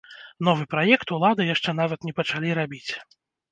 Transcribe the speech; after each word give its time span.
Новы 0.47 0.65
праект 0.71 1.13
улады 1.17 1.47
яшчэ 1.53 1.77
нават 1.81 1.99
не 2.11 2.17
пачалі 2.23 2.59
рабіць. 2.63 2.91